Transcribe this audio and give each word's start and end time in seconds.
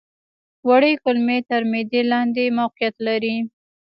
وړې 0.67 0.91
کولمې 1.03 1.39
تر 1.49 1.61
معدې 1.71 2.01
لاندې 2.11 2.45
موقعیت 2.59 2.95
لري. 3.07 3.35